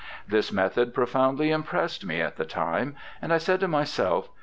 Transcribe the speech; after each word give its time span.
This 0.27 0.51
method 0.51 0.95
profoundly 0.95 1.51
impressed 1.51 2.03
me 2.07 2.21
at 2.21 2.35
the 2.37 2.43
time, 2.43 2.95
and 3.21 3.31
I 3.31 3.37
said 3.37 3.59
to 3.59 3.67
myself. 3.67 4.29